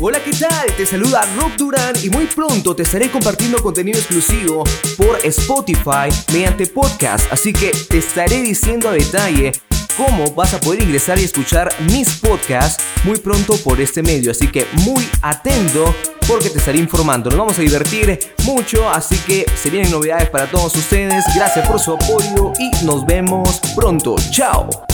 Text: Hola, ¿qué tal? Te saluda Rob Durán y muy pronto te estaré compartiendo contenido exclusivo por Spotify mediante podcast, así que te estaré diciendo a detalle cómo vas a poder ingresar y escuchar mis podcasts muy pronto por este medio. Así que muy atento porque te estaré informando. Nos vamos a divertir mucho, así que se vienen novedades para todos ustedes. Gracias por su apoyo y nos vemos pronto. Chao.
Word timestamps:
Hola, 0.00 0.22
¿qué 0.22 0.30
tal? 0.30 0.72
Te 0.76 0.86
saluda 0.86 1.22
Rob 1.36 1.56
Durán 1.56 1.92
y 2.00 2.08
muy 2.08 2.26
pronto 2.26 2.76
te 2.76 2.84
estaré 2.84 3.10
compartiendo 3.10 3.60
contenido 3.60 3.98
exclusivo 3.98 4.62
por 4.96 5.18
Spotify 5.24 6.08
mediante 6.32 6.68
podcast, 6.68 7.32
así 7.32 7.52
que 7.52 7.72
te 7.88 7.98
estaré 7.98 8.40
diciendo 8.42 8.88
a 8.88 8.92
detalle 8.92 9.50
cómo 9.96 10.32
vas 10.36 10.54
a 10.54 10.60
poder 10.60 10.84
ingresar 10.84 11.18
y 11.18 11.24
escuchar 11.24 11.74
mis 11.90 12.14
podcasts 12.20 12.80
muy 13.02 13.18
pronto 13.18 13.56
por 13.64 13.80
este 13.80 14.04
medio. 14.04 14.30
Así 14.30 14.46
que 14.46 14.68
muy 14.84 15.04
atento 15.20 15.92
porque 16.28 16.48
te 16.48 16.58
estaré 16.58 16.78
informando. 16.78 17.28
Nos 17.30 17.38
vamos 17.40 17.58
a 17.58 17.62
divertir 17.62 18.20
mucho, 18.44 18.88
así 18.88 19.16
que 19.26 19.46
se 19.60 19.68
vienen 19.68 19.90
novedades 19.90 20.30
para 20.30 20.48
todos 20.48 20.76
ustedes. 20.76 21.24
Gracias 21.34 21.66
por 21.66 21.80
su 21.80 21.94
apoyo 21.94 22.52
y 22.60 22.84
nos 22.84 23.04
vemos 23.04 23.60
pronto. 23.74 24.14
Chao. 24.30 24.87